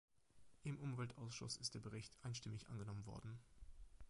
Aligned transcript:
Im 0.63 0.79
Umweltausschuss 0.79 1.57
ist 1.57 1.75
der 1.75 1.79
Bericht 1.79 2.17
einstimmig 2.23 2.67
angenommen 2.69 3.05
worden. 3.05 3.37